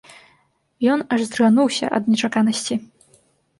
Ён 0.93 1.03
аж 1.17 1.27
здрыгануўся 1.27 1.85
ад 2.01 2.11
нечаканасці. 2.13 2.75